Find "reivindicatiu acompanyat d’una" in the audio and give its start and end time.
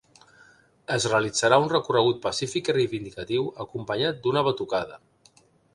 2.79-4.45